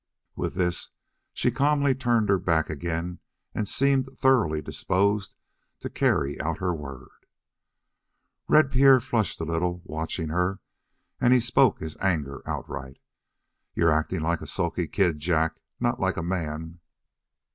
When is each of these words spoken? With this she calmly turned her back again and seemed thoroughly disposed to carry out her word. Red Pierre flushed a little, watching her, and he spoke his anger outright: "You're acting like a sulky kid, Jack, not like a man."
With 0.35 0.55
this 0.55 0.89
she 1.31 1.51
calmly 1.51 1.93
turned 1.93 2.27
her 2.29 2.39
back 2.39 2.71
again 2.71 3.19
and 3.53 3.69
seemed 3.69 4.07
thoroughly 4.17 4.59
disposed 4.59 5.35
to 5.79 5.91
carry 5.91 6.41
out 6.41 6.57
her 6.57 6.73
word. 6.73 7.27
Red 8.47 8.71
Pierre 8.71 8.99
flushed 8.99 9.39
a 9.41 9.43
little, 9.43 9.83
watching 9.85 10.29
her, 10.29 10.59
and 11.19 11.33
he 11.33 11.39
spoke 11.39 11.79
his 11.81 11.97
anger 11.97 12.41
outright: 12.49 12.97
"You're 13.75 13.91
acting 13.91 14.21
like 14.21 14.41
a 14.41 14.47
sulky 14.47 14.87
kid, 14.87 15.19
Jack, 15.19 15.57
not 15.79 15.99
like 15.99 16.17
a 16.17 16.23
man." 16.23 16.79